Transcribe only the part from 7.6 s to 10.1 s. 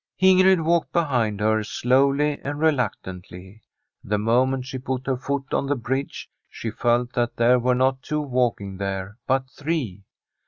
not two walking there, but three.